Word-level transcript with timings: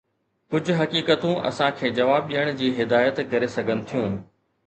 ڪجھ 0.51 0.71
حقيقتون 0.79 1.35
اسان 1.49 1.75
کي 1.81 1.91
جواب 1.99 2.31
ڏيڻ 2.33 2.49
جي 2.61 2.71
هدايت 2.79 3.23
ڪري 3.35 3.51
سگھن 3.59 3.87
ٿيون. 3.93 4.17